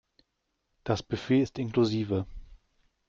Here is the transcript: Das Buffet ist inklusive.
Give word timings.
Das 0.83 1.03
Buffet 1.03 1.43
ist 1.43 1.59
inklusive. 1.59 2.25